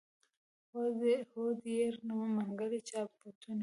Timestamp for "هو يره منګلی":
1.33-2.79